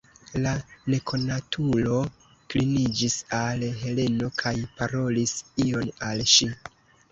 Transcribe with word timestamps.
La 0.43 0.51
nekonatulo 0.93 1.97
kliniĝis 2.55 3.19
al 3.41 3.67
Heleno 3.83 4.33
kaj 4.41 4.55
parolis 4.83 5.37
ion 5.69 5.95
al 6.11 6.27
ŝi. 6.37 6.53